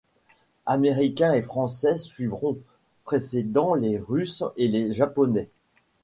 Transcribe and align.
Américains 0.65 1.33
et 1.33 1.43
Français 1.43 1.99
suivront, 1.99 2.57
précédant 3.03 3.75
les 3.75 3.99
Russes 3.99 4.43
et 4.57 4.67
les 4.67 4.91
Japonais. 4.95 5.47